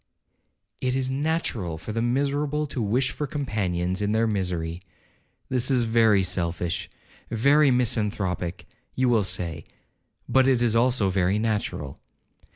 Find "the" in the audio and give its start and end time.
1.91-2.01